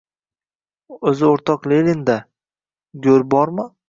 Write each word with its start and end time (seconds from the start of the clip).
O’zi 1.11 1.27
o‘rtoq 1.27 1.67
Leninda... 1.73 2.15
go‘r 3.05 3.27
bormi? 3.35 3.67